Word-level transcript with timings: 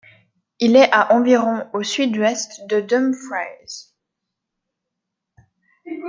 Il 0.57 0.75
est 0.77 0.91
à 0.91 1.13
environ 1.13 1.69
au 1.73 1.83
sud-ouest 1.83 2.65
de 2.65 2.81
Dumfries. 2.81 3.93